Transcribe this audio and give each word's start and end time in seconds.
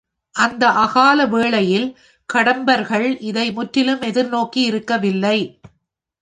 அந்த 0.35 0.67
அகால 0.67 1.25
வேளையில் 1.25 1.87
கடம்பர்கள் 2.29 3.17
இதை 3.21 3.51
முற்றிலும் 3.51 4.01
எதிர்நோக்கி 4.01 4.61
இருக்கவில்லை. 4.63 5.37